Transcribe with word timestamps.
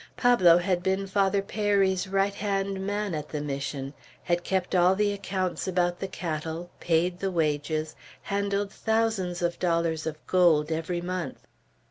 Pablo 0.17 0.57
had 0.57 0.81
been 0.81 1.05
Father 1.05 1.43
Peyri's 1.43 2.07
right 2.07 2.33
hand 2.33 2.81
man 2.87 3.13
at 3.13 3.29
the 3.29 3.39
Mission; 3.39 3.93
had 4.23 4.43
kept 4.43 4.73
all 4.73 4.95
the 4.95 5.13
accounts 5.13 5.67
about 5.67 5.99
the 5.99 6.07
cattle; 6.07 6.71
paid 6.79 7.19
the 7.19 7.29
wages; 7.29 7.95
handled 8.23 8.71
thousands 8.71 9.43
of 9.43 9.59
dollars 9.59 10.07
of 10.07 10.17
gold 10.25 10.71
every 10.71 11.01
month. 11.01 11.45